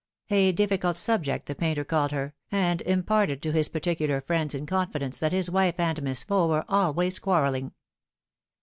A 0.31 0.51
difficult 0.51 0.97
subject 0.97 1.45
the 1.45 1.53
painter 1.53 1.83
called 1.83 2.11
her, 2.11 2.33
and 2.51 2.81
imparted 2.81 3.39
to 3.43 3.51
his 3.51 3.69
particular 3.69 4.19
friends 4.19 4.55
in 4.55 4.65
confidence 4.65 5.19
that 5.19 5.31
his 5.31 5.47
wife 5.51 5.79
and 5.79 6.01
Miss 6.01 6.23
Faux 6.23 6.49
were 6.49 6.65
always 6.67 7.19
quarrelling. 7.19 7.71